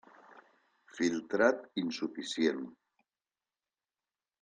[1.01, 2.67] Filtrat insuficient.